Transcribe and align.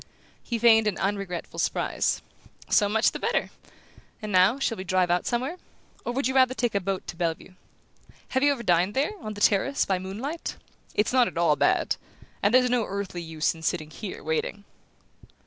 He 0.41 0.57
feigned 0.57 0.87
an 0.87 0.97
unregretful 0.97 1.59
surprise. 1.59 2.23
"So 2.71 2.89
much 2.89 3.11
the 3.11 3.19
better! 3.19 3.51
And 4.19 4.31
now, 4.31 4.57
shall 4.57 4.79
we 4.79 4.83
drive 4.83 5.11
out 5.11 5.27
somewhere? 5.27 5.57
Or 6.03 6.11
would 6.11 6.25
you 6.27 6.33
rather 6.33 6.55
take 6.55 6.73
a 6.73 6.79
boat 6.79 7.05
to 7.05 7.15
Bellevue? 7.15 7.53
Have 8.29 8.41
you 8.41 8.51
ever 8.51 8.63
dined 8.63 8.95
there, 8.95 9.11
on 9.21 9.35
the 9.35 9.41
terrace, 9.41 9.85
by 9.85 9.99
moonlight? 9.99 10.55
It's 10.95 11.13
not 11.13 11.27
at 11.27 11.37
all 11.37 11.55
bad. 11.55 11.97
And 12.41 12.51
there's 12.51 12.67
no 12.67 12.85
earthly 12.87 13.21
use 13.21 13.53
in 13.53 13.61
sitting 13.61 13.91
here 13.91 14.23
waiting." 14.23 14.63